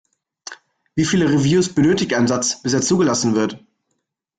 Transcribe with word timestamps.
Wie 0.95 1.05
viele 1.05 1.29
Reviews 1.31 1.75
benötigt 1.75 2.15
ein 2.15 2.25
Satz, 2.27 2.59
bis 2.63 2.73
er 2.73 2.81
zugelassen 2.81 3.35
wird? 3.35 3.63